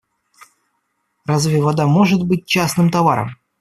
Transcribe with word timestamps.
Разве 1.27 1.61
вода 1.61 1.85
может 1.85 2.25
быть 2.25 2.47
частным 2.47 2.89
товаром? 2.89 3.35